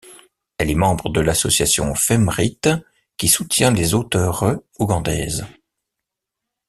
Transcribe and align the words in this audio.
Elle 0.57 0.71
est 0.71 0.73
membre 0.73 1.09
de 1.11 1.21
l'association 1.21 1.93
Femrite, 1.93 2.69
qui 3.17 3.27
soutient 3.27 3.69
les 3.69 3.93
auteures 3.93 4.43
ougandaises. 4.79 5.45